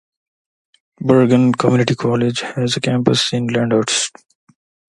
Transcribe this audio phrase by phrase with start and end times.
[0.99, 4.11] Bergen Community College has a campus in Lyndhurst.